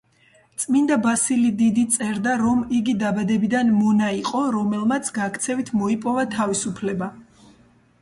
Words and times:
წმინდა 0.61 0.95
ბასილი 1.03 1.51
დიდი 1.59 1.83
წერდა, 1.97 2.33
რომ 2.43 2.65
იგი 2.79 2.97
დაბადებიდან 3.05 3.71
მონა 3.77 4.11
იყო, 4.23 4.43
რომელმაც 4.59 5.15
გაქცევით 5.21 5.75
მოიპოვა 5.85 6.29
თავისუფლება. 6.37 7.17